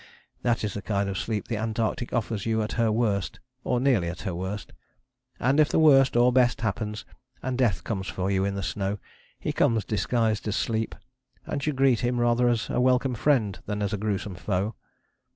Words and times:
That 0.41 0.63
is 0.63 0.73
the 0.73 0.81
kind 0.81 1.07
of 1.09 1.17
sleep 1.19 1.47
the 1.47 1.57
Antarctic 1.57 2.11
offers 2.11 2.47
you 2.47 2.63
at 2.63 2.71
her 2.71 2.91
worst, 2.91 3.39
or 3.63 3.79
nearly 3.79 4.07
at 4.09 4.21
her 4.21 4.33
worst. 4.33 4.73
And 5.39 5.59
if 5.59 5.69
the 5.69 5.77
worst, 5.77 6.17
or 6.17 6.33
best, 6.33 6.61
happens, 6.61 7.05
and 7.43 7.55
Death 7.55 7.83
comes 7.83 8.07
for 8.07 8.31
you 8.31 8.43
in 8.43 8.55
the 8.55 8.63
snow, 8.63 8.97
he 9.39 9.53
comes 9.53 9.85
disguised 9.85 10.47
as 10.47 10.55
Sleep, 10.55 10.95
and 11.45 11.63
you 11.63 11.71
greet 11.73 11.99
him 11.99 12.19
rather 12.19 12.49
as 12.49 12.67
a 12.71 12.81
welcome 12.81 13.13
friend 13.13 13.59
than 13.67 13.83
as 13.83 13.93
a 13.93 13.97
gruesome 13.97 14.33
foe. 14.33 14.73